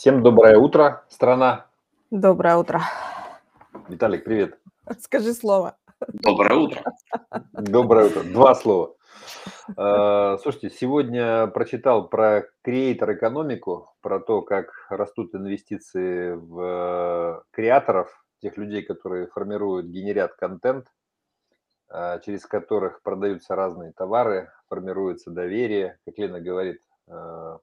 [0.00, 1.66] Всем доброе утро, страна.
[2.10, 2.80] Доброе утро.
[3.86, 4.58] Виталик, привет.
[4.98, 5.76] Скажи слово.
[6.08, 6.82] Доброе утро.
[7.52, 8.22] Доброе утро.
[8.22, 8.94] Два слова.
[9.76, 18.82] Э, Слушайте, сегодня прочитал про креатор-экономику, про то, как растут инвестиции в креаторов, тех людей,
[18.82, 20.86] которые формируют, генерят контент,
[21.90, 27.58] э, через которых продаются разные товары, формируется доверие, как Лена говорит, э,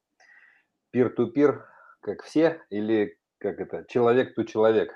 [0.93, 1.63] peer-to-peer,
[2.01, 4.93] как все, или как это, человек-то человек.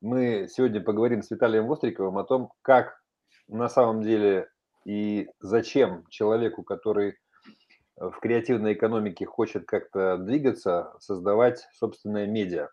[0.00, 3.00] Мы сегодня поговорим с Виталием Востриковым о том, как
[3.48, 4.48] на самом деле
[4.84, 7.16] и зачем человеку, который
[7.96, 12.68] в креативной экономике хочет как-то двигаться, создавать собственное медиа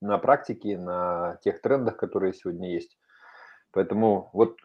[0.00, 2.98] на практике, на тех трендах, которые сегодня есть.
[3.72, 4.56] Поэтому вот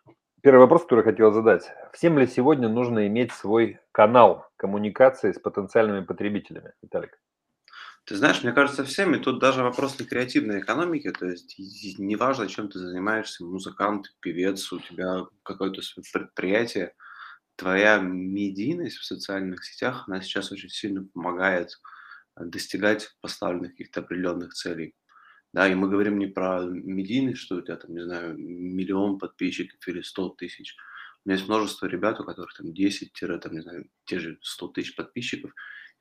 [0.42, 1.72] первый вопрос, который хотел задать.
[1.92, 7.20] Всем ли сегодня нужно иметь свой канал коммуникации с потенциальными потребителями, Виталик?
[8.06, 11.56] Ты знаешь, мне кажется, всем, и тут даже вопрос не креативной экономики, то есть
[11.98, 16.94] неважно, чем ты занимаешься, музыкант, певец, у тебя какое-то предприятие,
[17.56, 21.80] твоя медийность в социальных сетях, она сейчас очень сильно помогает
[22.38, 24.96] э, достигать поставленных каких-то определенных целей.
[25.54, 29.80] Да, и мы говорим не про медийность, что у тебя там, не знаю, миллион подписчиков
[29.88, 30.76] или сто тысяч.
[31.26, 34.68] У меня есть множество ребят, у которых там 10, там, не знаю, те же 100
[34.70, 35.52] тысяч подписчиков,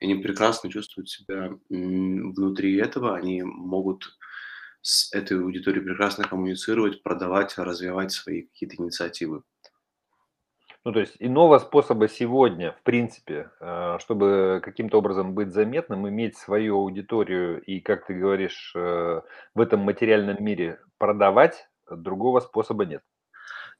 [0.03, 4.17] они прекрасно чувствуют себя внутри этого, они могут
[4.81, 9.43] с этой аудиторией прекрасно коммуницировать, продавать, развивать свои какие-то инициативы.
[10.85, 16.35] Ну, то есть иного способа сегодня, в принципе, э, чтобы каким-то образом быть заметным, иметь
[16.35, 19.21] свою аудиторию и, как ты говоришь, э,
[19.55, 23.01] в этом материальном мире продавать, другого способа нет.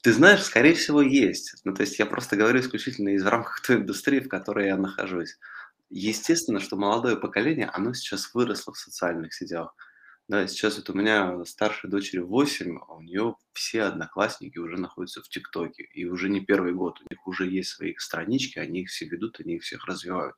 [0.02, 1.56] Ты знаешь, скорее всего, есть.
[1.66, 5.38] Ну, то есть я просто говорю исключительно из рамках той индустрии, в которой я нахожусь.
[5.96, 9.76] Естественно, что молодое поколение, оно сейчас выросло в социальных сетях.
[10.28, 15.22] Да, сейчас вот у меня старшей дочери 8, а у нее все одноклассники уже находятся
[15.22, 15.84] в ТикТоке.
[15.84, 19.40] И уже не первый год, у них уже есть свои странички, они их все ведут,
[19.40, 20.36] они их всех развивают.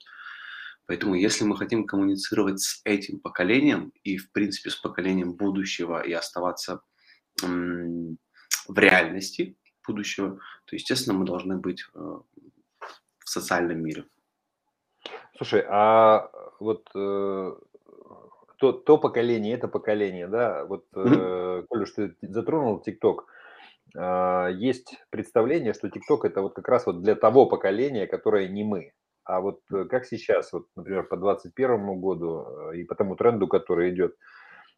[0.88, 6.12] Поэтому если мы хотим коммуницировать с этим поколением и, в принципе, с поколением будущего и
[6.12, 6.82] оставаться
[7.44, 8.18] м-
[8.68, 14.06] в реальности будущего, то, естественно, мы должны быть э, в социальном мире.
[15.38, 16.30] Слушай, а
[16.60, 17.56] вот э,
[18.58, 23.26] то, то поколение, это поколение, да, вот, э, Коля, что ты затронул ТикТок,
[23.96, 28.64] э, есть представление, что ТикТок это вот как раз вот для того поколения, которое не
[28.64, 28.94] мы.
[29.26, 33.48] А вот э, как сейчас, вот, например, по 2021 году э, и по тому тренду,
[33.48, 34.16] который идет,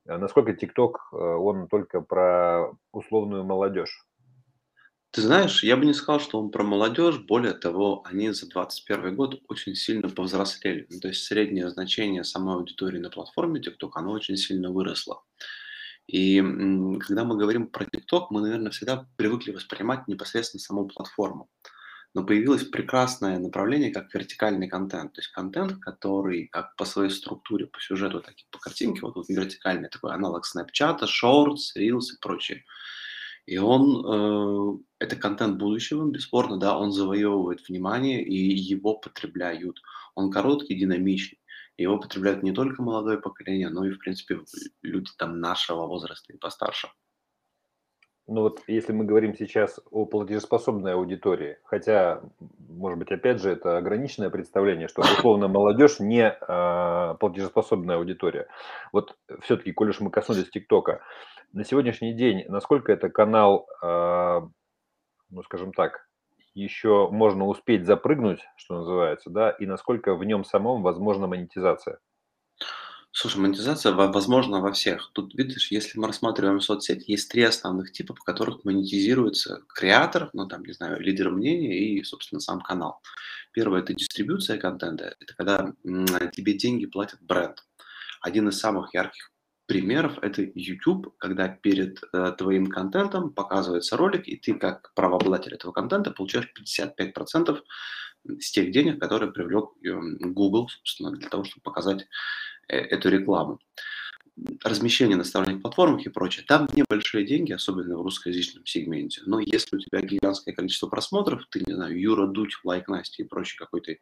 [0.07, 4.06] э, насколько ТикТок, он только про условную молодежь?
[5.11, 7.17] Ты знаешь, я бы не сказал, что он про молодежь.
[7.19, 10.85] Более того, они за 2021 год очень сильно повзрослели.
[10.89, 15.23] Ну, то есть среднее значение самой аудитории на платформе TikTok, оно очень сильно выросло.
[16.07, 16.39] И
[16.99, 21.49] когда мы говорим про TikTok, мы, наверное, всегда привыкли воспринимать непосредственно саму платформу.
[22.13, 25.13] Но появилось прекрасное направление, как вертикальный контент.
[25.13, 29.15] То есть контент, который как по своей структуре, по сюжету, так и по картинке, вот,
[29.15, 32.63] вот вертикальный такой аналог Snapchat, Shorts, Reels и прочее.
[33.47, 39.81] И он, э, это контент будущего, бесспорно, да, он завоевывает внимание, и его потребляют.
[40.15, 41.39] Он короткий, динамичный.
[41.77, 44.41] Его потребляют не только молодое поколение, но и, в принципе,
[44.81, 46.89] люди там нашего возраста и постарше.
[48.27, 52.21] Ну вот если мы говорим сейчас о платежеспособной аудитории, хотя,
[52.67, 58.47] может быть, опять же, это ограниченное представление, что условно молодежь не э, платежеспособная аудитория.
[58.91, 61.01] Вот все-таки, коль уж мы коснулись ТикТока,
[61.53, 64.41] на сегодняшний день, насколько это канал, э,
[65.29, 66.05] ну скажем так,
[66.53, 71.99] еще можно успеть запрыгнуть, что называется, да, и насколько в нем самом возможна монетизация?
[73.19, 75.09] Слушай, монетизация возможна во всех.
[75.11, 80.47] Тут, видишь, если мы рассматриваем соцсеть, есть три основных типа, по которых монетизируется креатор, ну
[80.47, 83.01] там, не знаю, лидер мнения и, собственно, сам канал.
[83.53, 85.15] Первое– это дистрибуция контента.
[85.19, 85.73] Это когда
[86.31, 87.65] тебе деньги платит бренд.
[88.21, 89.31] Один из самых ярких
[89.65, 95.71] примеров– это YouTube, когда перед э, твоим контентом показывается ролик, и ты как правообладатель этого
[95.71, 97.63] контента получаешь 55%
[98.39, 99.89] с тех денег, которые привлек э,
[100.19, 102.05] Google, собственно, для того, чтобы показать
[102.67, 103.59] эту рекламу.
[104.63, 106.45] Размещение на сторонних платформах и прочее.
[106.47, 109.21] Там небольшие деньги, особенно в русскоязычном сегменте.
[109.25, 113.25] Но если у тебя гигантское количество просмотров, ты, не знаю, Юра Дудь, Лайк Настя и
[113.25, 113.95] прочий какой-то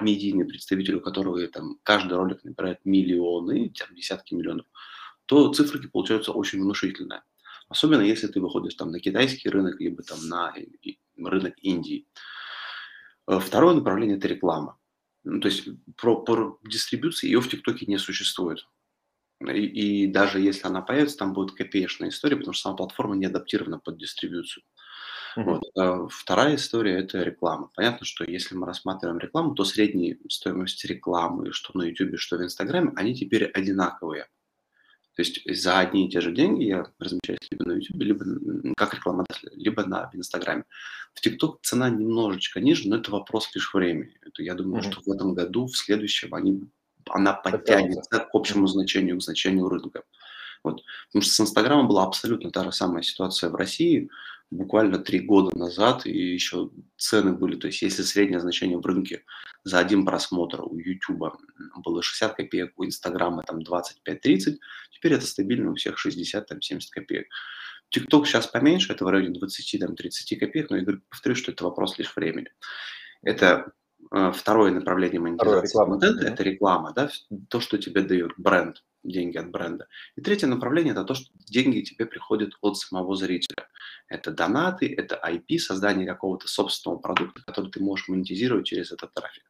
[0.00, 4.66] медийный представитель, у которого там каждый ролик набирает миллионы, там, десятки миллионов,
[5.26, 7.22] то цифры получаются очень внушительные.
[7.68, 10.52] Особенно если ты выходишь там на китайский рынок, либо там на
[11.16, 12.08] рынок Индии.
[13.28, 14.76] Э, второе направление– это реклама.
[15.24, 18.66] Ну, то есть про, про дистрибуцию ее в ТикТоке не существует.
[19.40, 23.26] И, и даже если она появится, там будет копеечная история, потому что сама платформа не
[23.26, 24.64] адаптирована под дистрибуцию.
[25.36, 25.44] Uh-huh.
[25.44, 25.62] Вот.
[25.78, 27.70] А вторая история– это реклама.
[27.74, 32.42] Понятно, что если мы рассматриваем рекламу, то средние стоимости рекламы, что на YouTube, что в
[32.42, 34.26] Инстаграме, они теперь одинаковые.
[35.16, 38.94] То есть за одни и те же деньги я размещаюсь либо на YouTube, либо как
[38.94, 40.64] рекламодатель, либо на Инстаграме.
[41.14, 44.16] В TikTok цена немножечко ниже, но это вопрос лишь времени.
[44.22, 44.92] Это, я думаю, mm-hmm.
[44.92, 46.62] что в этом году, в следующем они,
[47.08, 50.04] она подтянется к общему значению, к значению рынка.
[50.62, 50.82] Вот.
[51.08, 54.10] Потому что с Инстаграмом была абсолютно та же самая ситуация в России
[54.50, 59.24] буквально три года назад, и еще цены были, то есть если среднее значение в рынке
[59.62, 61.38] за один просмотр у YouTube
[61.84, 64.58] было 60 копеек, у Инстаграма там 25-30,
[64.90, 67.28] теперь это стабильно у всех 60-70 копеек.
[67.90, 71.98] ТикТок сейчас поменьше, это в районе 20-30 копеек, но я говорю, повторюсь, что это вопрос
[71.98, 72.48] лишь времени.
[73.22, 73.72] Это
[74.12, 77.10] э, второе направление монетизации контента, это реклама, да,
[77.48, 79.88] то, что тебе дает бренд деньги от бренда.
[80.16, 83.68] И третье направление– это то, что деньги тебе приходят от самого зрителя.
[84.08, 89.44] Это донаты, это IP, создание какого-то собственного продукта, который ты можешь монетизировать через этот трафик.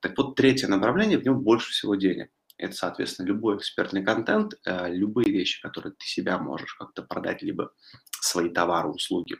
[0.00, 2.30] Так вот, третье направление, в нем больше всего денег.
[2.58, 7.72] Это, соответственно, любой экспертный контент, э, любые вещи, которые ты себя можешь как-то продать, либо
[8.10, 9.36] свои товары, услуги.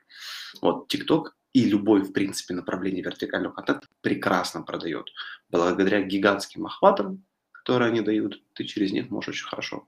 [0.60, 5.06] Вот TikTok и любой, в принципе, направление вертикального контента прекрасно продает.
[5.50, 7.24] Благодаря гигантским охватам,
[7.62, 9.86] которые они дают, ты через них можешь очень хорошо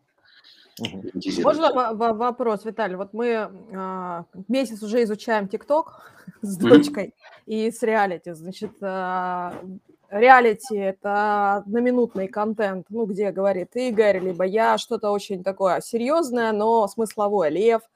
[1.43, 2.97] можно вопрос, Виталий?
[2.97, 6.11] Вот мы а, месяц уже изучаем ТикТок
[6.43, 7.15] с дочкой
[7.47, 8.33] и с реалити.
[8.33, 9.55] Значит, а,
[10.11, 16.89] реалити– это одноминутный контент, ну, где говорит Игорь, либо я, что-то очень такое серьезное, но
[16.89, 17.51] смысловое.
[17.51, 17.83] Лев–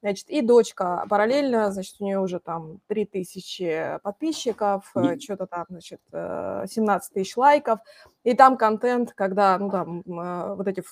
[0.00, 5.18] Значит, и дочка параллельно, значит, у нее уже там 3000 подписчиков, mm.
[5.18, 7.80] что-то там, значит, 17 э, тысяч лайков.
[8.22, 10.84] И там контент, когда, ну, там, э, вот эти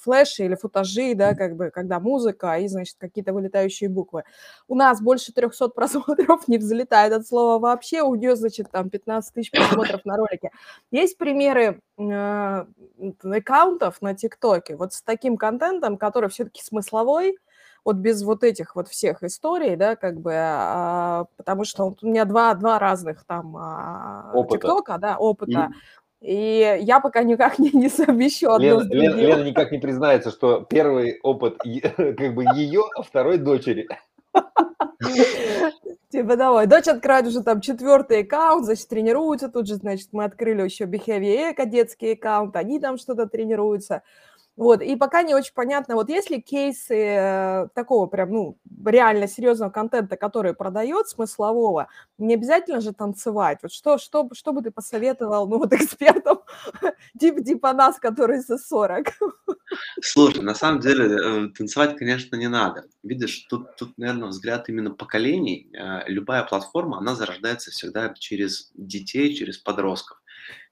[0.00, 4.22] флеши или футажи, да, как бы, когда музыка и, значит, какие-то вылетающие буквы.
[4.68, 9.34] У нас больше 300 просмотров не взлетает от слова вообще, у нее, значит, там 15
[9.34, 10.52] тысяч просмотров на ролике.
[10.92, 12.64] Есть примеры э,
[13.24, 17.38] аккаунтов на ТикТоке вот с таким контентом, который все-таки смысловой,
[17.84, 22.24] вот без вот этих вот всех историй, да, как бы, а, потому что у меня
[22.24, 24.58] два, два разных там а, опыта.
[24.58, 25.70] ТикТока, да, опыта.
[25.70, 25.72] Mm.
[26.22, 30.60] И я пока никак не, не совмещу одно Лена, Лена, Лена никак не признается, что
[30.68, 33.88] первый опыт как бы ее, а второй дочери.
[36.10, 36.66] Типа давай.
[36.66, 39.48] Дочь открывает уже там четвертый аккаунт, значит, тренируется.
[39.48, 44.02] Тут же, значит, мы открыли еще Behavior Eco, детский аккаунт, они там что-то тренируются.
[44.56, 49.26] Вот, и пока не очень понятно, вот есть ли кейсы э, такого прям, ну, реально
[49.26, 51.88] серьезного контента, который продает, смыслового,
[52.18, 53.60] не обязательно же танцевать.
[53.62, 56.40] Вот что, что, что бы ты посоветовал, ну, вот экспертам,
[57.18, 59.06] типа, типа нас, которые за 40?
[60.02, 62.84] Слушай, на самом деле э, танцевать, конечно, не надо.
[63.02, 65.70] Видишь, тут, тут, наверное, взгляд именно поколений.
[65.72, 70.21] Э, любая платформа, она зарождается всегда через детей, через подростков.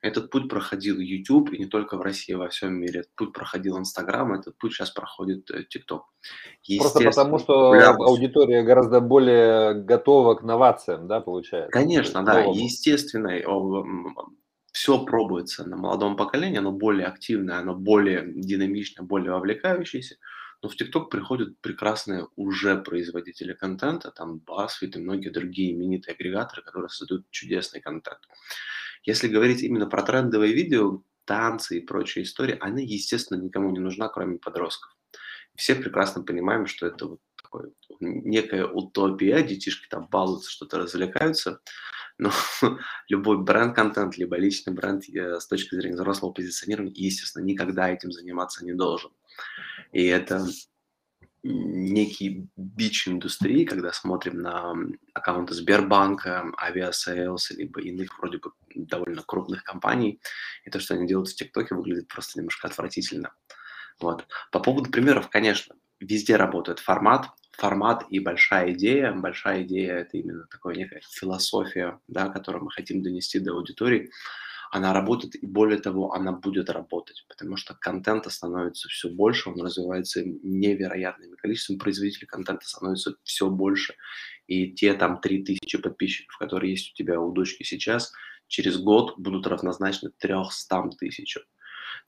[0.01, 3.01] Этот путь проходил YouTube, и не только в России, а во всем мире.
[3.01, 6.01] Этот путь проходил Instagram, этот путь сейчас проходит э, TikTok.
[6.79, 11.71] Просто потому, что аудитория гораздо более готова к новациям, да, получается?
[11.71, 12.41] Конечно, да.
[12.41, 13.31] Естественно,
[14.73, 20.17] все пробуется на молодом поколении, оно более активное, оно более динамичное, более вовлекающееся.
[20.63, 26.63] Но в TikTok приходят прекрасные уже производители контента, там BuzzFeed и многие другие именитые агрегаторы,
[26.63, 28.21] которые создают чудесный контент.
[29.11, 34.09] Если говорить именно про трендовые видео, танцы и прочие истории, они, естественно, никому не нужна,
[34.09, 34.97] кроме подростков.
[35.57, 41.61] Все прекрасно понимаем, что это вот такое, некая утопия, детишки там балуются, что-то развлекаются,
[42.19, 42.31] но
[43.09, 48.75] любой бренд-контент, либо личный бренд с точки зрения взрослого позиционирования, естественно, никогда этим заниматься не
[48.75, 49.11] должен.
[49.91, 50.47] И это
[51.43, 54.75] некий бич индустрии, когда смотрим на
[55.15, 60.21] аккаунты Сбербанка, Aviasales, либо иных вроде бы довольно крупных компаний,
[60.65, 63.33] и то, что они делают в ТикТоке, выглядит просто немножко отвратительно.
[64.01, 64.27] Вот.
[64.53, 69.13] По поводу примеров, конечно, везде работает формат, формат и большая идея.
[69.13, 74.11] Большая идея– это именно такая некая философия, да, которую мы хотим донести до аудитории
[74.71, 79.61] она работает, и более того, она будет работать, потому что контента становится все больше, он
[79.61, 83.95] развивается невероятным количеством, производителей контента становится все больше,
[84.47, 88.13] и те там 3000 подписчиков, которые есть у тебя у дочки сейчас,
[88.47, 91.43] через год будут равнозначны 300 тысячам.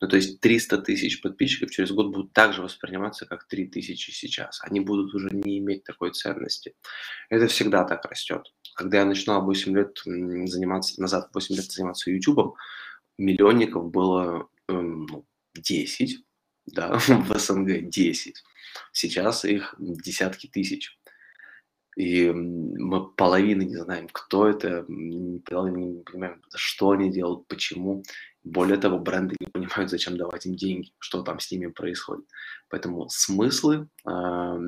[0.00, 4.60] Ну, то есть 300 тысяч подписчиков через год будут также восприниматься, как 3 тысячи сейчас.
[4.62, 6.74] Они будут уже не иметь такой ценности.
[7.28, 8.52] Это всегда так растет.
[8.74, 12.56] Когда я начинал 8 лет заниматься, назад 8 лет заниматься YouTube,
[13.18, 16.24] миллионников было эм, ну, 10,
[16.66, 18.42] да, в СНГ 10.
[18.92, 20.98] Сейчас их десятки тысяч.
[21.96, 24.86] И мы половины не знаем, кто это,
[25.44, 28.02] половины не понимаем, что они делают, почему.
[28.44, 32.24] Более того, бренды не понимают, зачем давать им деньги, что там с ними происходит.
[32.70, 34.58] Поэтому смыслы, э,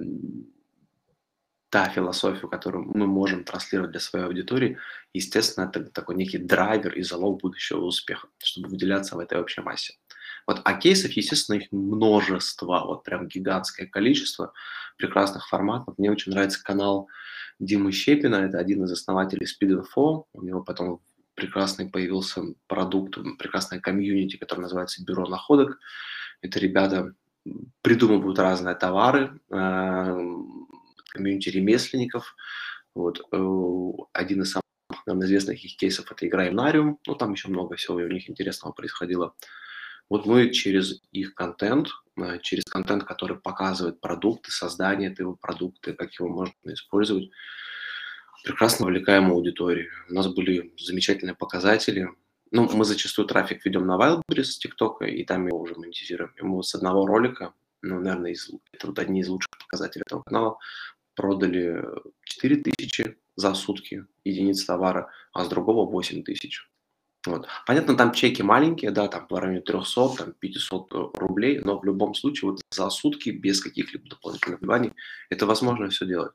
[1.74, 4.78] та философия, которую мы можем транслировать для своей аудитории,
[5.12, 9.94] естественно, это такой некий драйвер и залог будущего успеха, чтобы выделяться в этой общей массе.
[10.46, 14.52] Вот, а кейсов, естественно, их множество, вот прям гигантское количество
[14.98, 15.98] прекрасных форматов.
[15.98, 17.08] Мне очень нравится канал
[17.58, 20.26] Димы Щепина, это один из основателей Speed Info.
[20.32, 21.00] У него потом
[21.34, 25.80] прекрасный появился продукт, прекрасная комьюнити, который называется Бюро находок.
[26.40, 27.14] Это ребята
[27.82, 30.16] придумывают разные товары, э,
[31.14, 32.34] комьюнити ремесленников.
[32.94, 33.20] Вот.
[33.32, 34.64] Э, один из самых
[35.06, 36.98] наверное, известных их кейсов– это игра Инариум.
[37.06, 39.34] Ну, там еще много всего у них интересного происходило.
[40.10, 46.12] Вот мы через их контент, э, через контент, который показывает продукты, создание этого продукта, как
[46.14, 47.30] его можно использовать,
[48.44, 49.90] прекрасно вовлекаем аудиторию.
[50.10, 52.10] У нас были замечательные показатели.
[52.50, 56.32] Ну, мы зачастую трафик ведем на Wildberries с ТикТока, и там его уже монетизируем.
[56.36, 60.22] И мы с одного ролика, ну, наверное, из, это вот одни из лучших показателей этого
[60.22, 60.58] канала,
[61.14, 61.84] продали
[62.24, 66.68] 4 тысячи за сутки единиц товара, а с другого 8 тысяч.
[67.26, 67.46] Вот.
[67.66, 71.84] Понятно, там чеки маленькие, да, там в районе 300, там 500 э, рублей, но в
[71.84, 74.92] любом случае вот за сутки без каких-либо дополнительных вливаний
[75.30, 76.32] это возможно все делать.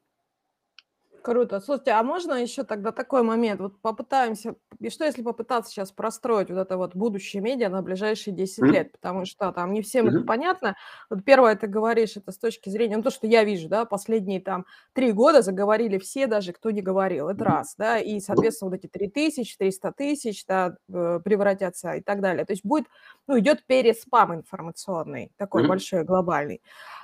[1.23, 1.59] Круто.
[1.59, 3.59] Слушайте, а можно еще тогда такой момент?
[3.59, 8.33] Вот попытаемся, и что если попытаться сейчас простроить вот это вот будущее медиа на ближайшие
[8.33, 8.71] 10 Мгм.
[8.71, 8.91] лет?
[8.93, 10.25] Потому что там не всем это Мгм.
[10.25, 10.75] понятно.
[11.09, 14.39] Вот первое, ты говоришь, это с точки зрения, ну то, что я вижу, да, последние
[14.39, 17.43] там три года заговорили все, даже кто не говорил, это Мгм.
[17.43, 22.21] раз, да, и, соответственно, вот эти 3 тысячи, 300 тысяч, да, э, превратятся и так
[22.21, 22.45] далее.
[22.45, 22.85] То есть будет,
[23.27, 25.79] ну, идет переспам информационный, такой Мгм.
[25.79, 26.61] большой, глобальный.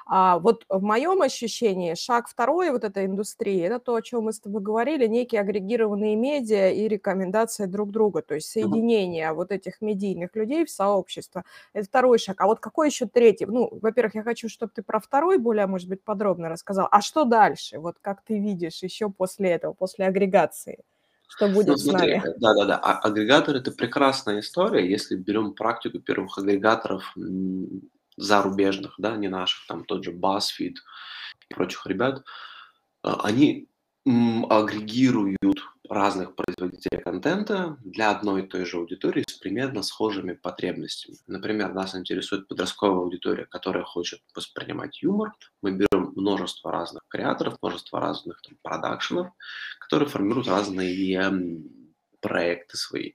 [0.08, 4.34] А вот в моем ощущении шаг второй вот этой индустрии– это то, о чем мы
[4.34, 9.82] с тобой говорили, некие агрегированные медиа и рекомендации друг друга, то есть соединение вот этих
[9.82, 11.44] медийных людей в сообщество.
[11.74, 12.40] Это второй шаг.
[12.42, 13.48] А вот какой еще третий?
[13.48, 16.88] Ну, во-первых, я хочу, чтобы ты про второй более, может быть, подробно рассказал.
[16.92, 17.80] А что дальше?
[17.80, 20.84] Вот как ты видишь еще после этого, после агрегации?
[21.28, 22.24] Что Ну, будет с смотри, нами?
[22.24, 27.12] э, да-да-да, а агрегатор- это прекрасная история, если берем практику первых агрегаторов,
[28.18, 30.76] зарубежных, да, не наших, там тот же BuzzFeed
[31.50, 32.24] и прочих ребят.
[33.04, 33.70] А, они,
[34.06, 41.18] агрегируют разных производителей контента для одной и той же аудитории с примерно схожими потребностями.
[41.28, 45.34] Например, нас интересует подростковая аудитория, которая хочет воспринимать юмор.
[45.62, 49.30] Мы берем множество разных креаторов, множество разных там продакшенов,
[49.80, 51.64] которые формируют разные, м,
[52.22, 53.14] проекты свои.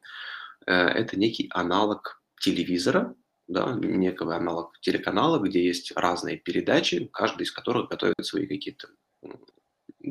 [0.66, 3.14] Э, это некий аналог телевизора,
[3.50, 8.88] да, некого аналог телеканала, где есть разные передачи, каждый из которых готовит свои какие-то,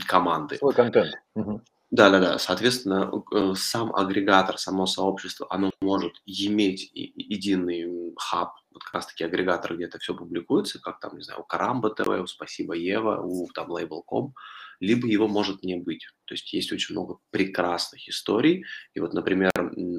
[0.08, 0.58] команды.
[0.58, 1.14] Свой контент.
[1.36, 1.64] Мгм.
[1.92, 9.08] Да-да-да, соответственно, э, сам агрегатор, само сообщество, оно может иметь единый, хаб, вот как раз
[9.08, 12.76] таки агрегатор, где это все публикуется, как там, не знаю, у Карамба ТВ, у Спасибо
[12.76, 14.36] Ева, у там Label.com,
[14.80, 16.06] либо его может не быть.
[16.26, 18.66] То есть есть очень много прекрасных историй.
[18.94, 19.52] И вот, например,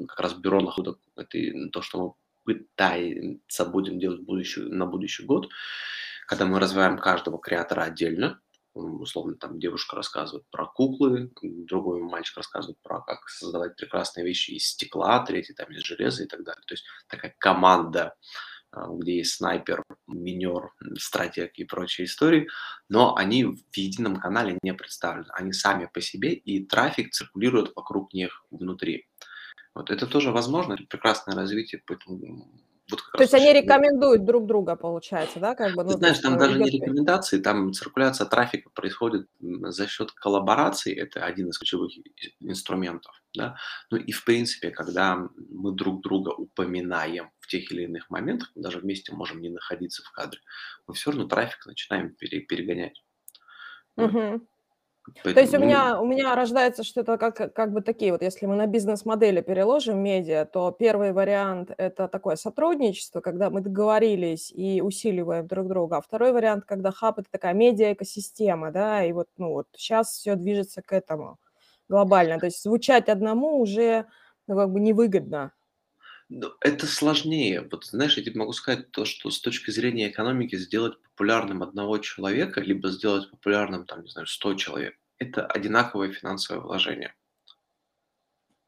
[0.07, 1.37] как раз бюро находок- это
[1.73, 5.49] то, что мы пытаемся будем делать в будущем на будущий год,
[6.27, 8.41] когда мы развиваем каждого креатора отдельно.
[8.73, 14.65] Условно, там девушка рассказывает про куклы, другой мальчик рассказывает про как создавать прекрасные вещи из
[14.65, 16.63] стекла, третий там из железа и так далее.
[16.65, 18.15] То есть такая команда,
[18.71, 22.47] а, где есть снайпер, минер, стратег и прочие истории,
[22.87, 25.27] но они в едином канале не представлены.
[25.33, 29.10] Они сами по себе, и трафик циркулирует вокруг них внутри.
[29.73, 32.51] Вот это тоже возможно, это прекрасное развитие, поэтому
[32.89, 36.19] вот То есть они рекомендуют друг друга, получается, да, как бы, Ты ну, то знаешь,
[36.19, 41.57] там э, даже не рекомендации, там циркуляция трафика происходит за счет коллабораций, это один из
[41.57, 41.93] ключевых
[42.39, 43.55] инструментов, да.
[43.89, 45.15] Ну и в принципе, когда
[45.49, 50.03] мы друг друга упоминаем в тех или иных моментах, мы даже вместе можем не находиться
[50.03, 50.41] в кадре,
[50.85, 53.03] мы все равно трафик начинаем пере- перегонять.
[53.95, 54.11] Вот.
[55.07, 55.15] Мгм.
[55.23, 58.45] То есть Поэтому, у меня, у меня рождается что-то как, как бы такие вот, если
[58.45, 64.81] мы на бизнес-модели переложим медиа, то первый вариант– это такое сотрудничество, когда мы договорились и
[64.81, 69.51] усиливаем друг друга, а второй вариант, когда хаб– это такая медиа-экосистема, да, и вот, ну
[69.53, 71.39] вот сейчас все движется к этому
[71.89, 74.05] глобально, то есть звучать одному уже,
[74.47, 75.51] ну, как бы невыгодно.
[76.33, 77.67] Ну, это сложнее.
[77.69, 81.97] Вот знаешь, я тебе могу сказать то, что с точки зрения экономики сделать популярным одного
[81.97, 87.13] человека, либо сделать популярным, там, не знаю, 100 человек, это одинаковое финансовое вложение.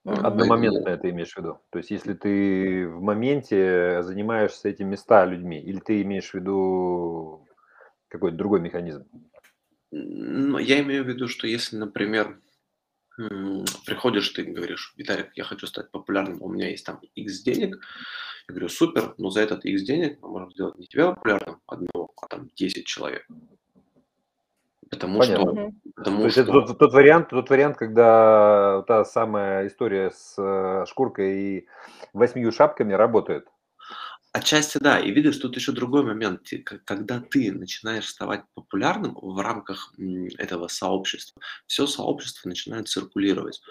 [0.04, 1.62] Одномоментно это имеешь в виду?
[1.70, 7.48] То есть если ты в моменте занимаешься этим места людьми, или ты имеешь в виду
[8.10, 9.06] какой-то другой механизм?
[9.92, 12.42] Ну, я имею в виду, что если, например,
[13.86, 17.80] приходишь ты и говоришь: "Виталик, я хочу стать популярным, у меня есть там X денег".
[18.48, 22.12] Я говорю: "Супер, но за этот X денег мы можем сделать не тебя популярным одного,
[22.22, 23.28] а там 10 человек".
[24.90, 25.46] Потому Понятно.
[25.46, 30.12] что То потому есть это что тот тот вариант тот вариант, когда та самая история
[30.12, 31.68] с, э, шкуркой и
[32.14, 33.48] восьмью шапками работает.
[34.36, 35.00] Отчасти да.
[35.00, 36.42] И видишь, тут еще другой момент.
[36.86, 39.94] Когда ты начинаешь вставать популярным в рамках,
[40.40, 43.62] этого сообщества, все сообщество начинает циркулировать.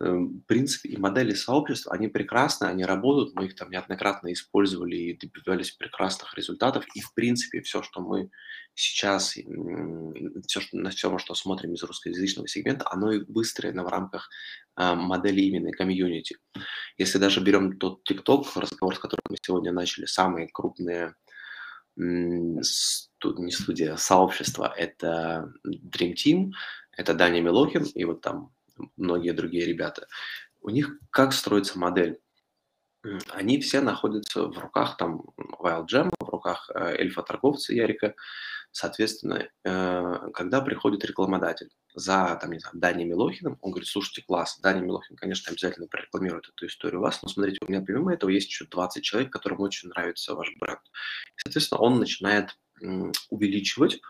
[0.00, 5.16] Эм, принцип и модели сообщества, они прекрасны, они работают, мы их там неоднократно использовали и
[5.16, 6.84] добивались прекрасных результатов.
[6.96, 8.30] И в принципе все, что мы
[8.74, 10.12] сейчас, м,
[10.48, 14.30] всё, что на всё, что смотрим из русскоязычного сегмента, оно и выстроено в рамках,
[14.78, 16.38] модели именно комьюнити.
[16.98, 21.14] Если даже берем тот "Тикток", разговор, с которым мы сегодня начали, самые крупные,
[21.98, 26.50] м, сту не студия, а сообщества- это Dream Team,
[26.96, 28.52] это Даня Милохин и вот там
[28.96, 30.06] многие другие ребята.
[30.62, 32.20] У них как строится модель?
[33.30, 35.22] Они все находятся в руках там
[35.60, 38.14] Wild Jam, в руках, э, эльфа-торговца Ярика.
[38.78, 44.56] Соответственно, э, когда приходит рекламодатель за, там, не знаю, Даней Милохиным, он говорит: "Слушайте, класс,
[44.62, 48.30] Даня Милохин, конечно, обязательно прорекламирует эту историю у вас, но смотрите, у меня помимо этого
[48.30, 50.78] есть еще 20 человек, которым очень нравится ваш бренд".
[51.36, 52.56] И, соответственно, он начинает,
[53.30, 54.00] увеличивать,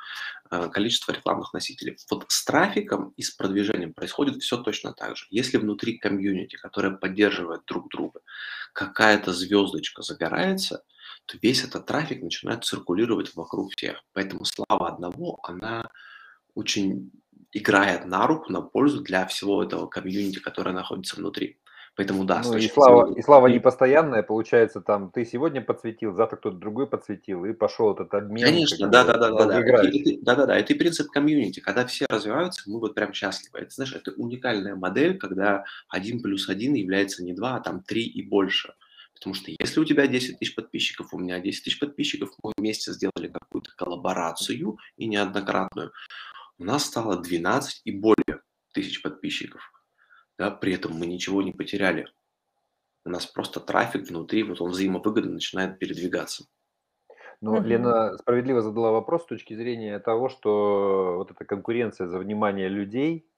[0.51, 1.97] э, количество рекламных носителей.
[2.11, 5.25] Вот с трафиком и с продвижением происходит все точно так же.
[5.31, 8.21] Если внутри комьюнити, которое поддерживает друг друга,
[8.75, 10.85] какая-то звездочка загорается,
[11.43, 14.03] весь этот трафик начинает циркулировать вокруг всех.
[14.13, 15.91] Поэтому слава одного, она
[16.55, 17.11] очень
[17.53, 21.59] играет на руку, на пользу для всего этого комьюнити, которое находится внутри.
[21.99, 26.37] Поэтому да, Ну и слава зрения и слава непостоянная, получается, там ты сегодня подсветил, завтра
[26.37, 29.45] кто-то другой подсветил, и пошел этот обмен Конечно, бы да-да-да-да-да.
[29.45, 29.99] И долгоиграющий.
[29.99, 31.59] и да-да-да, это и принцип комьюнити.
[31.59, 33.59] Когда все развиваются, мы вот прям счастливы.
[33.59, 38.01] Это, знаешь, это уникальная модель, когда один плюс один является не 2, а там 3
[38.01, 38.75] и больше.
[39.19, 42.93] Потому что если у тебя 10 тысяч подписчиков, у меня 10 тысяч подписчиков, мы вместе
[42.93, 45.93] сделали какую-то коллаборацию и неоднократную,
[46.59, 49.61] у нас стало 12 и более тысяч подписчиков.
[50.39, 52.07] Да, при этом мы ничего не потеряли.
[53.05, 56.45] У нас просто трафик внутри, вот он взаимовыгодно начинает передвигаться.
[57.41, 57.67] Но Мгм.
[57.67, 63.29] Лена справедливо задала вопрос с точки зрения того, что вот эта конкуренция за внимание людей,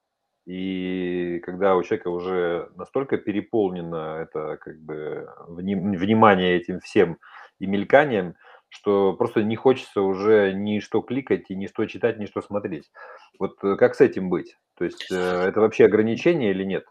[0.50, 7.18] и когда у человека уже настолько переполнено это как бы вним внимание этим всем
[7.60, 8.34] и мельканием,
[8.68, 12.90] что просто не хочется уже ни что кликать, и ни что читать, ни что смотреть.
[13.38, 14.56] Вот, э, как с этим быть?
[14.76, 16.84] То есть, э, это вообще ограничение или нет?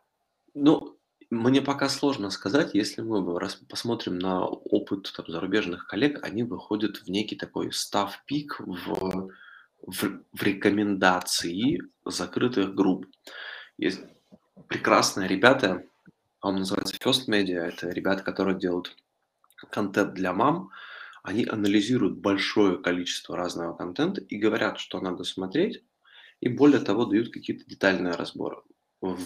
[0.54, 0.98] Ну,
[1.30, 7.10] мне пока сложно сказать, если мы посмотрим на опыт там зарубежных коллег, они выходят в
[7.10, 9.30] некий такой став-пик в
[9.82, 13.06] в в рекомендации закрытых групп.
[13.80, 14.02] Есть
[14.68, 15.86] прекрасные ребята,
[16.42, 18.98] он называется First Media, это ребята, которые делают
[19.72, 20.72] контент для мам.
[21.24, 25.82] Они анализируют большое количество разного контента и говорят, что надо смотреть,
[26.42, 28.58] и более того, дают какие-то детальные разборы
[29.00, 29.18] в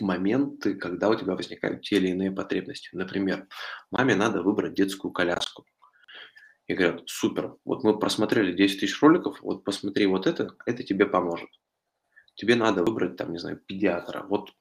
[0.00, 2.88] моменты, когда у тебя возникают те или иные потребности.
[2.92, 3.46] Например,
[3.92, 5.64] маме надо выбрать детскую коляску.
[6.66, 11.06] И говорят: "Супер, вот мы просмотрели 10 тысяч роликов, вот посмотри вот это, это тебе
[11.06, 11.50] поможет.
[12.40, 14.24] Тебе надо выбрать там, не знаю, педиатра.
[14.26, 14.54] Вот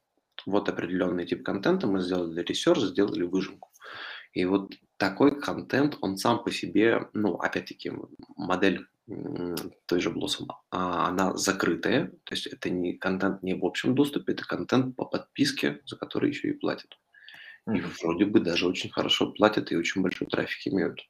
[0.45, 3.69] вот определенный тип контента, мы сделали research, сделали выжимку".
[4.33, 7.93] И вот такой контент, он сам по себе, ну, опять-таки,
[8.35, 8.85] модель,
[9.85, 14.33] той же Blossom, а, она закрытая, то есть это не контент не в общем доступе,
[14.33, 16.99] это контент по подписке, за который еще и платят.
[17.73, 21.07] И вроде бы даже очень хорошо платят и очень большой трафик имеют.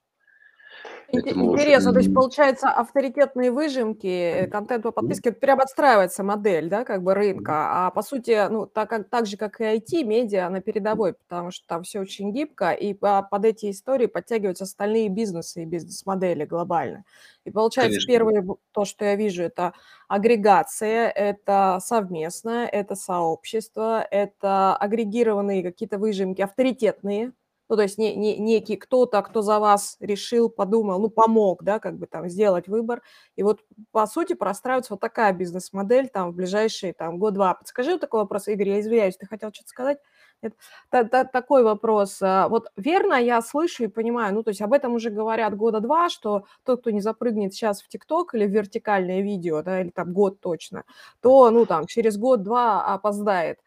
[1.11, 6.85] Поэтому, интересно, то есть получается авторитетные выжимки, э, контент по подписке, прям отстраивается модель, да,
[6.85, 7.87] как бы рынка.
[7.87, 11.51] А по сути, ну, так как так же, как и IT, медиа на передовой, потому
[11.51, 16.45] что там все очень гибко, и по под эти истории подтягиваются остальные бизнесы и бизнес-модели
[16.45, 17.05] глобально.
[17.45, 18.13] И получается, Конечно.
[18.13, 19.73] первое, то, что я вижу, это
[20.07, 27.33] агрегация, это совместное, это сообщество, это агрегированные какие-то выжимки авторитетные.
[27.69, 31.79] Ну, то есть не не некий кто-то, кто за вас решил, подумал, ну, помог, да,
[31.79, 33.01] как бы там сделать выбор.
[33.35, 37.53] И вот, по сути, простраивается вот такая бизнес-модель там в ближайшие там год-два.
[37.53, 39.99] Подскажи вот такой вопрос, Игорь, я извиняюсь, ты хотел что-то сказать?
[40.41, 40.53] Нет?
[40.89, 42.19] Та та такой вопрос.
[42.21, 45.79] А, вот верно я слышу и понимаю, ну, то есть об этом уже говорят года
[45.79, 49.89] 2, что тот, кто не запрыгнет сейчас в "Тикток" или в вертикальное видео, да, или
[49.89, 50.83] там год точно,
[51.21, 53.59] то, ну, там через год-два опоздает.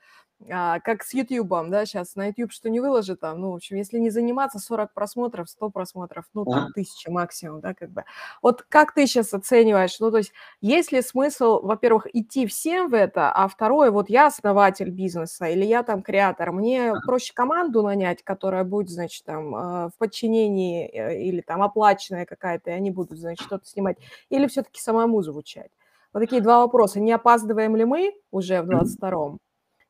[0.51, 3.77] А, как с Ютьюбом, да, сейчас на YouTube что не выложит, там, ну, в общем,
[3.77, 8.05] если не заниматься, 40 просмотров, 100 просмотров, ну, там, тысяча максимум, да, как бы.
[8.43, 12.95] Вот как ты сейчас оцениваешь, ну, то есть есть ли смысл, во-первых, идти всем в
[12.95, 18.23] это, а второе, вот я основатель бизнеса или я там креатор, мне проще команду нанять,
[18.23, 23.19] которая будет, значит, там, а, в подчинении э, или там оплаченная какая-то, и они будут,
[23.19, 23.99] значит, что-то снимать,
[24.31, 25.71] или все-таки самому звучать?
[26.13, 27.01] Вот такие два вопроса.
[27.01, 29.39] Не опаздываем ли мы уже в 22-м?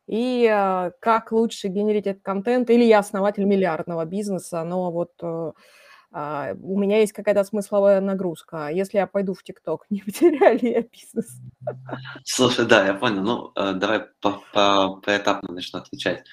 [0.07, 2.71] И э, как лучше генерить этот контент?
[2.71, 5.53] Или я основатель миллиардного бизнеса, но вот э,
[6.15, 8.69] э, у меня есть какая-то смысловая нагрузка.
[8.69, 11.41] Если я пойду в ТикТок, не потеряю ли я бизнес?
[12.25, 13.23] Слушай, да, я понял.
[13.23, 16.25] Ну, э, давай по по поэтапно начну отвечать.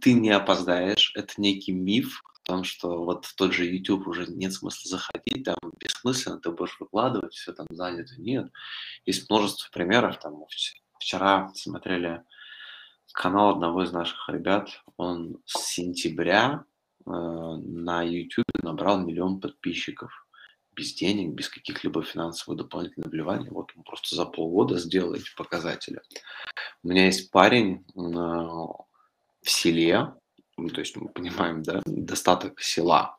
[0.00, 4.52] Ты не опоздаешь, это некий миф, том, что вот в тот же YouTube уже нет
[4.52, 8.14] смысла заходить, там бессмысленно, ты будешь выкладывать, все там занято.
[8.18, 8.46] Нет.
[9.04, 10.18] Есть множество примеров.
[10.20, 10.44] Там
[11.00, 12.22] вчера смотрели
[13.16, 16.64] канал одного из наших ребят, он с сентября
[17.06, 20.12] э, на YouTube набрал миллион подписчиков
[20.74, 23.48] без денег, без каких-либо финансовых дополнительных вливаний.
[23.48, 25.98] Вот он просто за полгода сделал эти показатели.
[26.82, 28.76] У меня есть парень э, в
[29.44, 30.12] селе,
[30.58, 33.16] ну, то есть мы понимаем, да, достаток села.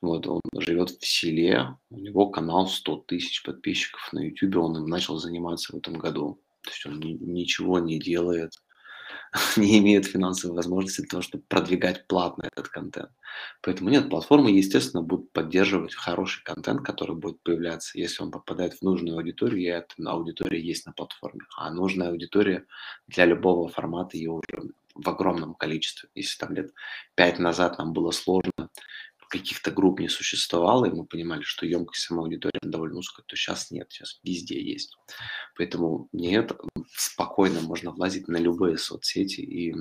[0.00, 4.86] Вот он живет в селе, у него канал 100 тысяч подписчиков на YouTube, он им
[4.86, 6.42] начал заниматься в этом году.
[6.62, 8.50] То есть он ни, ничего не делает,
[9.56, 13.10] не имеют финансовой возможности для того, чтобы продвигать платно этот контент.
[13.62, 18.82] Поэтому нет, платформы, естественно, будут поддерживать хороший контент, который будет появляться, если он попадает в
[18.82, 21.40] нужную аудиторию, и эта аудитория есть на платформе.
[21.56, 22.64] А нужная аудитория
[23.08, 26.08] для любого формата ее уже в огромном количестве.
[26.14, 26.72] Если там лет
[27.16, 28.70] пять назад нам было сложно
[29.38, 33.72] каких-то групп не существовало, и мы понимали, что емкость самой аудитории довольно узкая, то сейчас
[33.72, 34.96] нет, сейчас везде есть.
[35.56, 36.52] Поэтому нет,
[36.96, 39.74] спокойно можно влазить на любые соцсети, и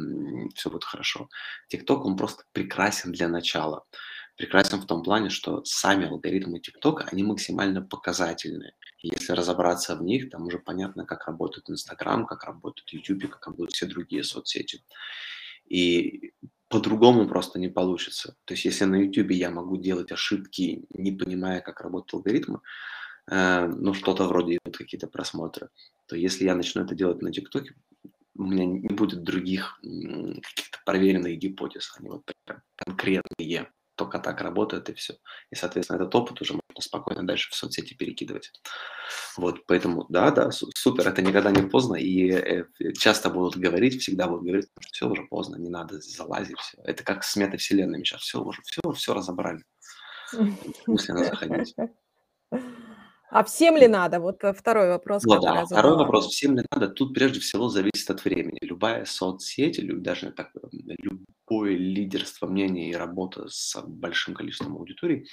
[0.56, 1.30] все будет хорошо.
[1.68, 3.86] ТикТок, он просто прекрасен для начала.
[4.38, 8.74] Прекрасен в том плане, что сами алгоритмы ТикТока, они максимально показательные.
[9.04, 13.74] если разобраться в них, там уже понятно, как работает Инстаграм, как работает YouTube, как работают
[13.74, 14.84] все другие соцсети.
[15.70, 16.34] И
[16.74, 18.36] по-другому просто не получится.
[18.46, 22.62] То есть если на YouTube я могу делать ошибки, не понимая, как работают алгоритмы,
[23.32, 25.70] э, ну что-то вроде вот какие-то просмотры,
[26.08, 27.66] то если я начну это делать на TikTok,
[28.36, 32.24] у меня не будет других каких-то проверенных гипотез, они вот
[32.76, 35.16] конкретные только так работает и все.
[35.52, 38.52] И, соответственно, этот опыт уже можно спокойно дальше в соцсети перекидывать.
[39.38, 42.66] Вот, поэтому, да, да, супер, это никогда не поздно, и э,
[42.98, 46.78] часто будут говорить, всегда будут говорить, что все уже поздно, не надо залазить, все.
[46.84, 49.64] Это как с метавселенными сейчас, все уже, все, все разобрали.
[50.88, 51.76] Мысленно заходить.
[53.34, 54.20] А всем ли надо?
[54.20, 55.24] Вот э, второй вопрос.
[55.26, 55.66] Вот, да.
[55.66, 56.28] Второй вопрос.
[56.28, 56.88] Всем ли надо?
[56.88, 58.60] Тут прежде всего зависит от времени.
[58.62, 65.28] Любая соцсеть, или даже так, любое лидерство мнения и работа с большим количеством аудиторий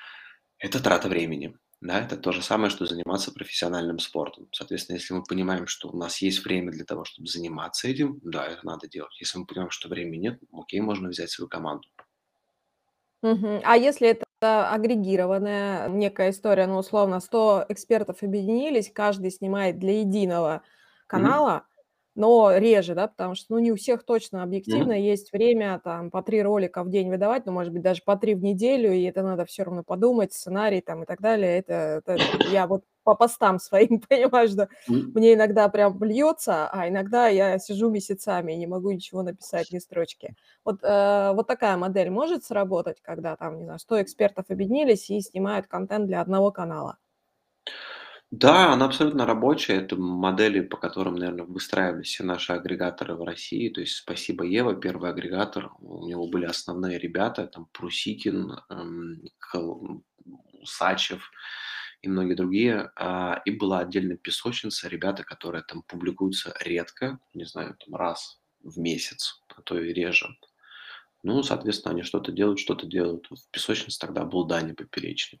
[0.58, 1.56] –это трата времени.
[1.80, 4.46] Да, это то же самое, что заниматься профессиональным спортом.
[4.52, 8.46] Соответственно, если мы понимаем, что у нас есть время для того, чтобы заниматься этим, да,
[8.46, 9.18] это надо делать.
[9.18, 11.88] Если мы понимаем, что времени нет, окей, можно взять свою команду.
[13.22, 13.60] Мгм.
[13.64, 20.62] А если это агрегированная некая история, ну, условно, 100 экспертов объединились, каждый снимает для единого
[21.06, 21.66] канала,
[22.14, 25.00] но реже, да, потому что, ну, не у всех точно объективно Мгм.
[25.00, 28.34] есть время там по 3 ролика в день выдавать, ну, может быть, даже по 3
[28.34, 31.58] в неделю, и это надо все равно подумать, сценарий там и так далее.
[31.58, 31.74] Это
[32.06, 35.12] это я вот по постам своим понимаю, что М.
[35.14, 39.78] мне иногда прям льется, а иногда я сижу месяцами и не могу ничего написать, ни
[39.78, 40.34] строчки.
[40.64, 45.20] Вот, э, вот такая модель может сработать, когда там, не знаю, 100 экспертов объединились и
[45.20, 46.98] снимают контент для одного канала?
[48.30, 49.78] Да, она абсолютно рабочая.
[49.78, 53.68] Это модели, по которым, наверное, выстраивались все наши агрегаторы в России.
[53.70, 55.72] То есть спасибо Ева, первый агрегатор.
[55.80, 59.22] У него были основные ребята, там Прусикин, эм,
[60.62, 61.30] Усачев
[62.02, 62.90] и многие другие.
[62.96, 68.78] А, и была отдельно песочница, ребята, которые там публикуются редко, не знаю, там раз в
[68.78, 70.28] месяц, а то и реже.
[71.22, 73.26] Ну, соответственно, они что-то делают, что-то делают.
[73.30, 75.40] В песочнице тогда был Даня Поперечный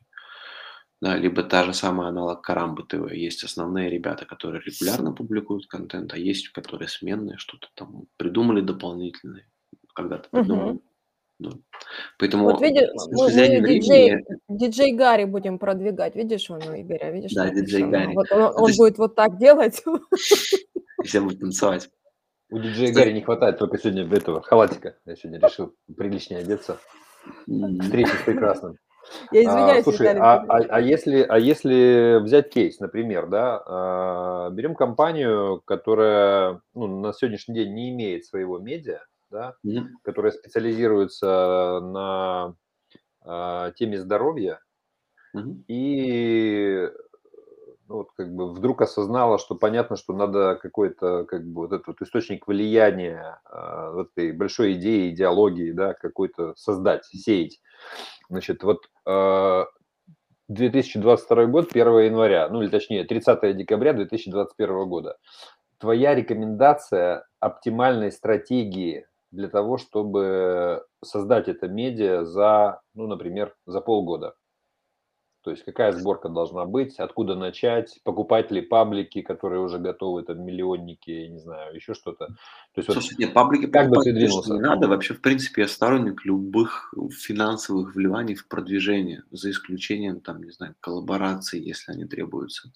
[1.00, 3.12] да, либо та же самая аналог Карамбы ТВ.
[3.12, 9.46] Есть основные ребята, которые регулярно публикуют контент, а есть, которые сменные, что-то там придумали дополнительное,
[9.94, 10.72] когда-то придумали.
[10.72, 10.82] Угу.
[11.40, 11.50] Да.
[12.18, 16.14] Поэтому вот видишь, мы, мы диджей, диджей Гарри будем продвигать.
[16.14, 17.32] Видишь, он у Игоря, видишь?
[17.32, 18.14] Да, диджей Гарри.
[18.14, 18.78] Вот он, он есть...
[18.78, 19.82] будет вот так делать.
[21.04, 21.88] Все будут танцевать.
[22.50, 24.96] У диджея Гарри не хватает только сегодня этого халатика.
[25.06, 26.78] Я сегодня решил приличнее одеться.
[27.80, 28.76] Встречи с прекрасным.
[29.32, 34.50] Я извиняюсь, а, слушай, а, а, а, если, а если взять кейс, например, да, а,
[34.50, 39.00] берем компанию, которая ну, на сегодняшний день не имеет своего медиа,
[39.30, 39.86] да, mm-hmm.
[40.02, 42.54] которая специализируется на
[43.22, 44.60] а, теме здоровья,
[45.36, 45.64] mm-hmm.
[45.68, 46.90] и
[47.90, 51.88] ну, вот как бы вдруг осознала, что понятно, что надо какой-то как бы вот этот
[51.88, 57.60] вот источник влияния э, этой большой идеи, идеологии, да, какой-то создать, сеять.
[58.28, 59.64] Значит, вот э,
[60.46, 65.16] 2022 год, 1 января, ну или точнее 30 декабря 2021 года.
[65.78, 74.34] Твоя рекомендация оптимальной стратегии для того, чтобы создать это медиа за, ну, например, за полгода?
[75.42, 80.44] То есть какая сборка должна быть, откуда начать, покупать ли паблики, которые уже готовы, там,
[80.44, 82.26] миллионники, не знаю, еще что-то.
[82.26, 82.34] То
[82.76, 84.52] есть, Слушай, вот, паблики как бы ты двинулся?
[84.52, 90.42] Не надо, вообще, в принципе, я сторонник любых финансовых вливаний в продвижение, за исключением, там,
[90.42, 92.70] не знаю, коллабораций, если они требуются.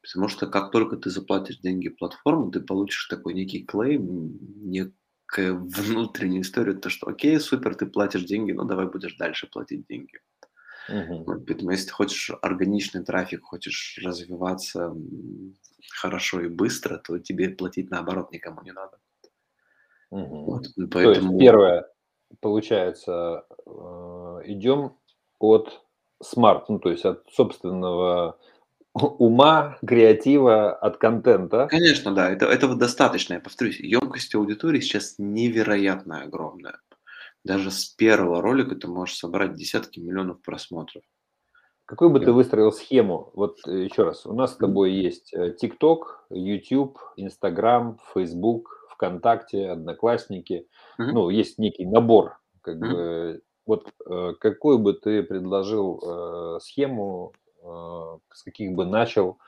[0.00, 4.94] Потому что как только ты заплатишь деньги платформе, ты получишь такой некий клейм, некую
[5.38, 10.18] внутреннюю историю, то что окей, супер, ты платишь деньги, но давай будешь дальше платить деньги.
[10.88, 11.24] Угу.
[11.46, 14.94] Поэтому если ты хочешь органичный трафик, хочешь развиваться
[15.90, 18.98] хорошо и быстро, то тебе платить наоборот никому не надо.
[20.10, 20.44] Угу.
[20.44, 21.02] Вот, поэтому...
[21.02, 21.86] То есть первое,
[22.40, 23.70] получается, э,
[24.44, 24.96] идем
[25.38, 25.80] от
[26.22, 28.38] смарт, ну то есть от собственного
[28.94, 31.66] ума, креатива, от контента.
[31.68, 33.34] Конечно, да, это, этого достаточно.
[33.34, 36.78] Я повторюсь, емкость аудитории сейчас невероятно огромная.
[37.44, 41.02] Даже с первого ролика ты можешь собрать десятки миллионов просмотров.
[41.86, 43.30] Какой бы ты выстроил схему?
[43.34, 49.68] Вот э, еще раз, у нас с тобой есть э, TikTok, YouTube, Instagram, Facebook, ВКонтакте,
[49.68, 50.66] Одноклассники.
[50.98, 51.12] Mm-hmm.
[51.12, 52.38] Ну, есть некий набор.
[52.62, 52.90] Как mm-hmm.
[52.90, 56.00] бы, вот э, какую бы ты предложил
[56.56, 59.38] э, схему, с каких бы начал,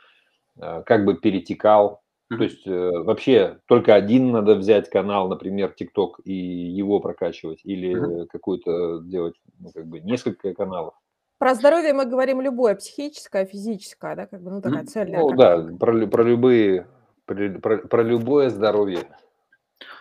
[0.61, 6.21] э, как бы перетекал то есть э, вообще только один надо взять канал, например, ТикТок
[6.25, 10.95] и его прокачивать, или какую-то делать, ну, как бы несколько каналов.
[11.39, 15.21] Про здоровье мы говорим любое, психическое, физическое, да, как бы, ну, такая цельная.
[15.21, 16.89] Ну, да, про, про любые,
[17.27, 19.01] про, про, про любое здоровье.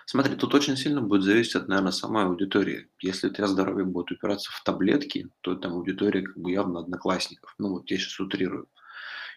[0.06, 2.90] Смотри, тут очень сильно будет зависеть от, наверное, самой аудитории.
[3.02, 7.54] Если тебя здоровье будет упираться в таблетки, то там аудитория как бы явно одноклассников.
[7.58, 8.70] Ну, вот я сейчас утрирую.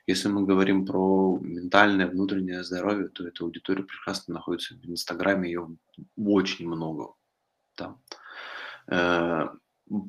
[0.06, 5.68] Если мы говорим про ментальное, внутреннее здоровье, то эта аудитория прекрасно находится в Инстаграме, ее
[6.16, 7.14] очень много
[7.74, 8.00] там.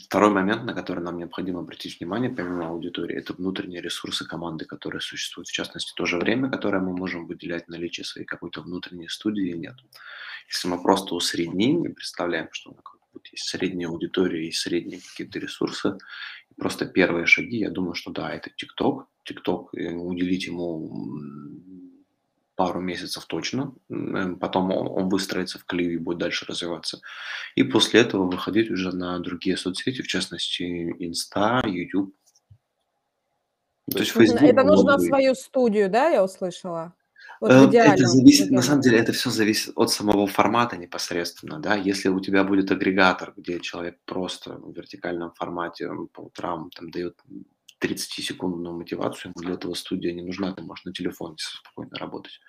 [0.05, 4.99] Второй момент, на который нам необходимо обратить внимание, помимо аудитории, это внутренние ресурсы команды, которые
[4.99, 5.47] существуют.
[5.47, 9.75] В частности, то же время, которое мы можем выделять наличие своей какой-то внутренней студии, нет.
[10.49, 12.75] Если мы просто усредним и представляем, что
[13.13, 15.97] вот есть средняя аудитория и средние какие-то ресурсы,
[16.57, 19.07] просто первые шаги, я думаю, что да, это ТикТок.
[19.23, 20.91] ТикТок, э, уделить ему
[22.59, 23.73] пару месяцев точно,
[24.41, 26.99] потом он, он выстроится в колею и будет дальше развиваться.
[27.55, 30.63] И после этого выходить уже на другие соцсети, в частности,
[30.99, 32.13] Инста, YouTube.
[33.89, 36.93] То есть Facebook, это нужно в свою студию, да, я услышала?
[37.39, 41.75] Вот э, это зависит, на самом деле, это все зависит от самого формата непосредственно, да.
[41.75, 47.15] Если у тебя будет агрегатор, где человек просто в вертикальном формате по утрам там дает
[47.81, 52.39] 30-секундную мотивацию, ему для этого студия не нужна, ты можешь на телефоне спокойно работать.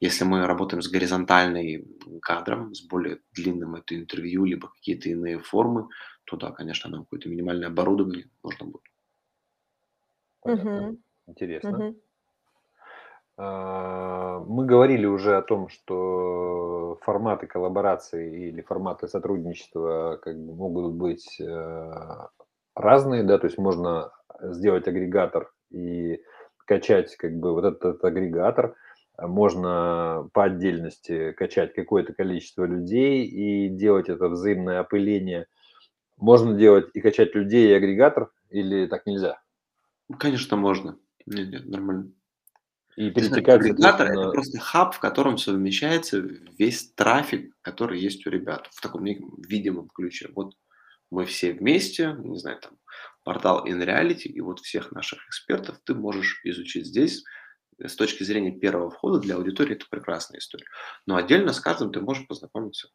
[0.00, 1.84] Если мы работаем с горизонтальным
[2.22, 5.88] кадром, с более длинным это интервью, либо какие-то иные формы,
[6.24, 8.82] то да, конечно, нам какое-то минимальное оборудование нужно будет.
[10.42, 10.98] Угу.
[11.26, 11.70] Интересно.
[11.70, 12.00] Угу.
[14.46, 21.40] Мы говорили уже о том, что форматы коллаборации или форматы сотрудничества как бы могут быть
[21.40, 22.26] э,
[22.74, 26.20] разные, да, то есть можно сделать агрегатор и
[26.66, 28.76] качать как бы вот этот агрегатор,
[29.18, 35.46] можно по отдельности качать какое-то количество людей и делать это взаимное опыление.
[36.16, 39.40] Можно делать и качать людей и агрегатор, или так нельзя?
[40.18, 40.98] Конечно, можно.
[41.26, 42.12] Нет, нет, нормально.
[42.96, 46.18] И перетекать, Агрегатор– это просто хаб, в котором совмещается
[46.58, 50.28] весь трафик, который есть у ребят в таком видимом ключе.
[50.34, 50.54] Вот
[51.10, 52.72] мы все вместе, не знаю, там,
[53.24, 57.24] портал InReality, и вот всех наших экспертов ты можешь изучить здесь.
[57.78, 60.66] С точки зрения первого входа для аудитории это прекрасная история.
[61.06, 62.90] Но отдельно с каждым ты можешь познакомиться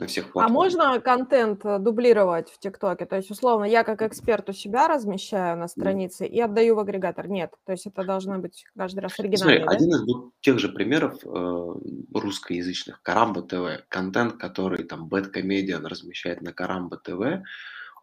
[0.00, 0.50] на всех а платформах.
[0.50, 3.06] А можно контент э, дублировать в ТикТоке?
[3.06, 7.28] То есть, условно, я как эксперт у себя размещаю на странице и отдаю в агрегатор?
[7.28, 7.52] Нет.
[7.64, 9.62] То есть это должно быть каждый раз оригинально.
[9.62, 9.70] Смотри, да?
[9.70, 11.74] один из тех же примеров э,
[12.14, 13.84] русскоязычных Карамба ТВ.
[13.88, 17.44] Контент, который там Бэткомедиан размещает на Карамба ТВ,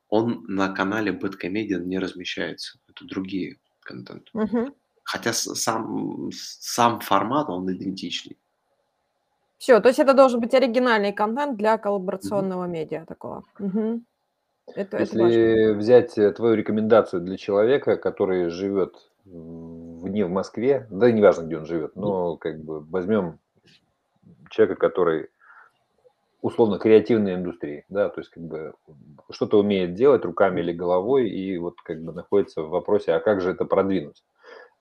[0.09, 2.79] он на канале Bad не размещается.
[2.89, 4.29] Это другие контент.
[4.33, 4.75] Угу.
[5.03, 8.37] Хотя сам, сам формат, он идентичный.
[9.57, 12.71] Все, то есть это должен быть оригинальный контент для коллаборационного угу.
[12.71, 13.43] медиа такого.
[13.59, 14.01] Угу.
[14.75, 21.11] Это, Если это взять э, твою рекомендацию для человека, который живет не в Москве, да
[21.11, 23.39] неважно, где он живет, но как бы возьмем
[24.49, 25.29] человека, который
[26.41, 28.73] условно креативной индустрии, да, то есть как бы
[29.31, 33.41] что-то умеет делать руками или головой и вот как бы находится в вопросе, а как
[33.41, 34.23] же это продвинуть?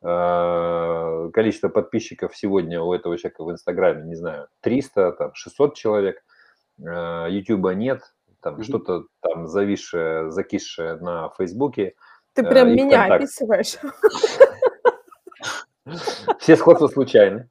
[0.03, 6.23] А, количество подписчиков сегодня у этого человека в Инстаграме, не знаю, 300, там, 600 человек,
[6.85, 8.03] а, Ютуба нет,
[8.41, 8.65] там mm-hmm.
[8.65, 11.95] что-то там зависшее, закисшее на Фейсбуке.
[12.35, 13.77] Ты прям меня описываешь.
[16.41, 17.49] Все сходства случайны.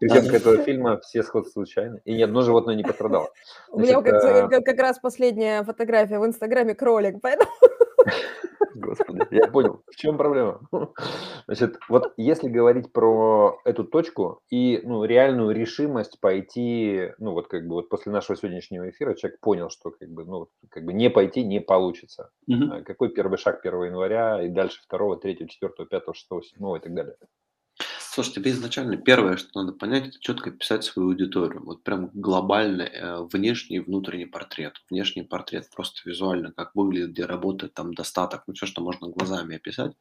[0.00, 2.00] Причем к этого фильма все сходства случайны.
[2.04, 3.28] И ни одно животное не пострадало.
[3.68, 7.50] У меня как, э, как раз последняя фотография в Инстаграме кролик, поэтому...
[8.74, 10.60] Господи, я понял, в чем проблема.
[11.46, 17.66] Значит, вот если говорить про эту точку и ну, реальную решимость пойти, ну вот как
[17.66, 21.10] бы вот после нашего сегодняшнего эфира человек понял, что как бы, ну, как бы не
[21.10, 22.30] пойти не получится.
[22.48, 22.84] Угу.
[22.84, 26.94] Какой первый шаг 1 января и дальше 2, 3, 4, 5, 6, 7 и так
[26.94, 27.16] далее?
[28.16, 31.62] Слушай, тебе изначально первое, что надо понять, это четко писать свою аудиторию.
[31.62, 34.72] Вот прям глобальный э, внешний и внутренний портрет.
[34.88, 39.56] Внешний портрет просто визуально, как выглядит, где работает там достаток, ну все, что можно глазами
[39.56, 39.92] описать,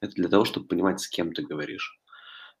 [0.00, 1.98] это для того, чтобы понимать, с кем ты говоришь.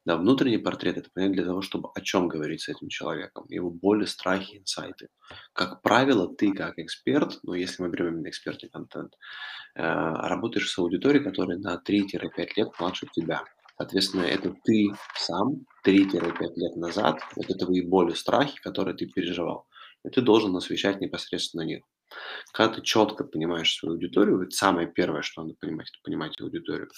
[0.04, 3.70] Да, внутренний портрет– это понять для того, чтобы о чем говорить с этим человеком, его
[3.70, 5.10] боли, страхи, инсайты.
[5.52, 9.12] Как правило, ты как эксперт, ну, если мы берем именно экспертный контент,
[9.76, 13.44] э, работаешь с аудиторией, которая на 3-5 лет младше тебя.
[13.76, 19.66] Соответственно, это ты сам 3-5 лет назад, вот это твои боли, страхи, которые ты переживал,
[20.04, 21.82] и ты должен освещать непосредственно них.
[22.52, 26.88] Когда ты четко понимаешь свою аудиторию, это самое первое, что надо понимать, это понимать аудиторию.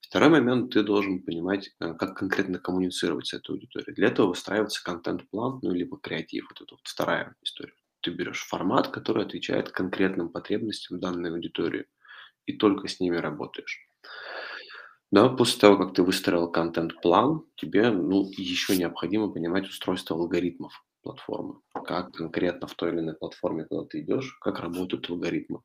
[0.00, 3.94] Второй момент, ты должен понимать, э, как конкретно коммуницировать с этой аудиторией.
[3.94, 6.46] Для этого выстраивается контент-план, ну, либо креатив.
[6.50, 7.74] Вот это вот вторая история.
[8.00, 11.86] Ты берешь формат, который отвечает конкретным потребностям данной аудитории,
[12.46, 13.86] и только с ними работаешь.
[15.10, 21.56] Да, после того, как ты выстроил контент-план, тебе ну, еще необходимо понимать устройство алгоритмов платформы.
[21.84, 25.60] Как конкретно в той или иной платформе, куда ты идешь, как работают алгоритмы.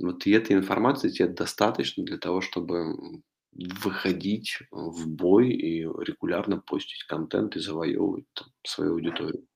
[0.00, 2.96] Вот и этой информации тебе достаточно для того, чтобы
[3.52, 9.46] выходить в бой и регулярно постить контент и завоевывать там, свою аудиторию.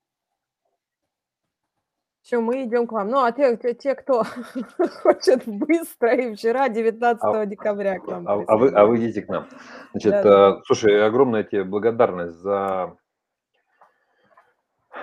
[2.24, 3.10] Все, мы идем к вам.
[3.10, 4.22] Ну, а те, те кто
[5.02, 8.26] хочет быстро, и вчера, 19 а, декабря к нам.
[8.26, 9.46] А, а, вы, а вы идите к нам.
[9.92, 12.96] Значит, да, э, слушай, огромная тебе благодарность за...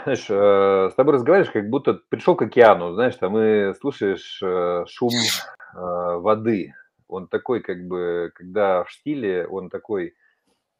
[0.01, 4.85] Знаешь, э, с тобой разговариваешь, как будто пришел к океану, знаешь, там и слушаешь э,
[4.87, 5.11] шум
[5.73, 6.73] воды.
[7.07, 10.15] Он такой, как бы, когда в стиле, он такой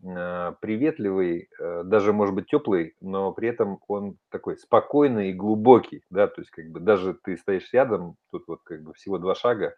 [0.01, 6.27] приветливый, э, даже, может быть, теплый, но при этом он такой спокойный и глубокий, да,
[6.27, 9.75] то есть как бы даже ты стоишь рядом, тут вот как бы всего два шага,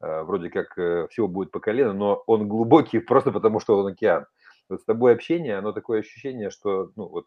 [0.00, 0.72] э, вроде как
[1.10, 4.26] всего будет по колено, но он глубокий просто потому, что он океан.
[4.68, 7.26] Вот с тобой общение, оно такое ощущение, что, ну, вот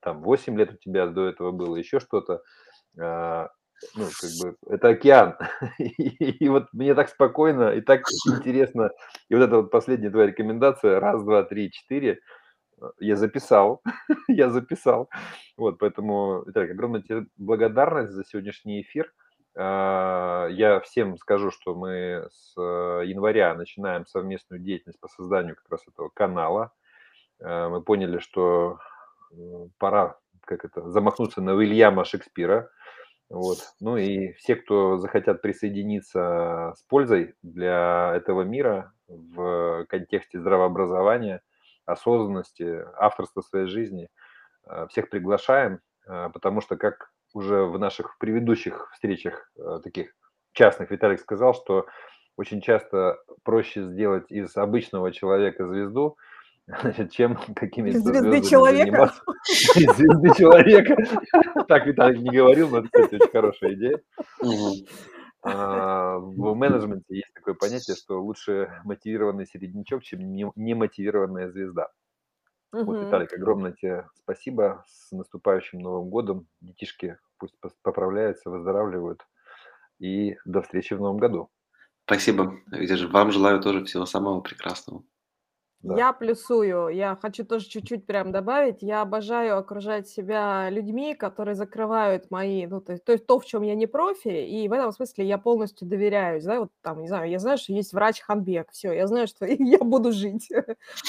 [0.00, 2.42] там 8 лет у тебя до этого было, еще что-то,
[3.94, 5.36] ну, как бы, это океан.
[5.78, 8.90] И, вот мне так спокойно и так интересно.
[9.28, 12.20] И вот это вот последняя твоя рекомендация, раз, два, три, четыре,
[12.80, 13.82] э, я записал,
[14.28, 15.08] я записал.
[15.56, 19.12] Вот, поэтому, Виталик, огромная тебе благодарность за сегодняшний эфир.
[19.56, 25.70] А, я всем скажу, что мы с э, января начинаем совместную деятельность по созданию как
[25.70, 26.72] раз этого канала.
[27.40, 28.78] А, мы поняли, что
[29.78, 30.16] пора
[30.48, 32.70] как это, замахнуться на Уильяма Шекспира,
[33.30, 33.58] вот.
[33.80, 41.42] Ну и все, кто захотят присоединиться с пользой для этого мира в контексте здравообразования,
[41.84, 44.08] осознанности, авторства своей жизни,
[44.66, 50.14] э, всех приглашаем, э, потому что, как уже в наших предыдущих встречах э, таких
[50.52, 51.86] частных Виталик сказал, что
[52.36, 56.16] очень часто проще сделать из обычного человека звезду,
[56.68, 59.12] Значит, чем какими-то Звезды человека?
[59.46, 60.96] Звезды человека.
[61.66, 64.00] Так Виталий не говорил, но это, кстати, очень хорошая идея.
[65.42, 70.20] А, в менеджменте есть такое понятие, что лучше мотивированный середнячок, чем
[70.56, 71.88] немотивированная звезда.
[72.72, 74.84] Вот, Виталик, огромное тебе спасибо.
[74.88, 76.48] С наступающим Новым годом.
[76.60, 79.26] Детишки пусть поправляются, выздоравливают.
[80.00, 81.48] И до встречи в Новом году.
[82.04, 82.58] Спасибо.
[83.10, 85.02] Вам желаю тоже всего самого прекрасного.
[85.82, 85.96] Да.
[85.96, 86.88] Я плюсую.
[86.88, 88.82] Я хочу тоже чуть-чуть прям добавить.
[88.82, 93.62] Я обожаю окружать себя людьми, которые закрывают мои, ну, то то, есть то, в чем
[93.62, 97.30] я не профи, и в этом смысле я полностью доверяюсь, да, вот там, не знаю,
[97.30, 100.48] я знаю, что есть врач Ханбек, все, я знаю, что я буду жить.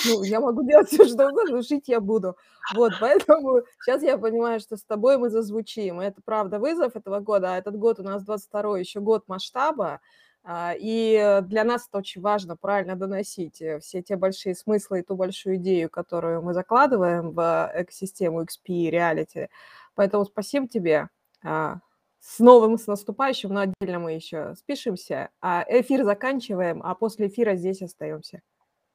[0.06, 2.36] Ну, я могу делать все, что угодно, но жить я буду.
[2.76, 6.00] Вот, поэтому сейчас я понимаю, что с тобой мы зазвучим.
[6.00, 10.00] Это, правда, вызов этого года, а этот год у нас 22 еще год масштаба,
[10.48, 15.16] и для нас это очень важно правильно доносить э, все те большие смыслы и ту
[15.16, 19.50] большую идею, которую мы закладываем в экосистему XP и Reality.
[19.96, 21.10] Поэтому спасибо тебе.
[21.44, 21.80] А,
[22.20, 25.30] с новым, с наступающим, но отдельно мы еще спишемся.
[25.42, 28.42] А эфир заканчиваем, а после эфира здесь остаемся.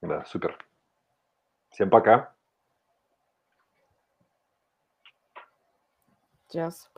[0.02, 0.56] Да, супер.
[1.70, 2.34] Всем пока.
[6.48, 6.88] Сейчас.